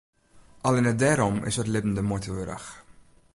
[0.69, 2.67] Allinne dêrom is it libben de muoite wurdich.